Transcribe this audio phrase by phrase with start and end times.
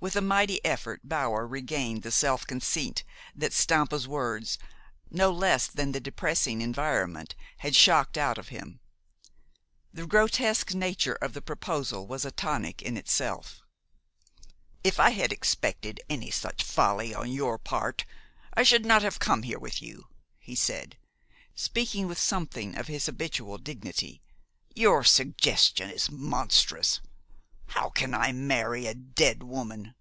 [0.00, 4.58] With a mighty effort, Bower regained the self conceit that Stampa's words,
[5.10, 8.80] no less than the depressing environment, had shocked out of him.
[9.94, 13.62] The grotesque nature of the proposal was a tonic in itself.
[14.82, 18.04] "If I had expected any such folly on your part,
[18.52, 20.08] I should not have come with you,"
[20.38, 20.98] he said,
[21.54, 24.20] speaking with something of his habitual dignity.
[24.74, 27.00] "Your suggestion is monstrous.
[27.68, 29.94] How can I marry a dead woman?"